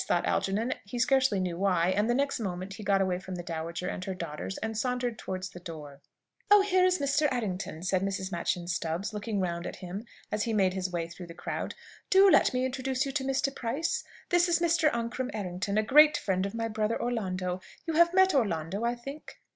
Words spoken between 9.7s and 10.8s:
him as he made